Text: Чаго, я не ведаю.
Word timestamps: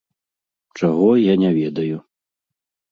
Чаго, 0.81 1.11
я 1.31 1.37
не 1.45 1.51
ведаю. 1.61 1.97